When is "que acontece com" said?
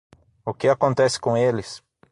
0.51-1.37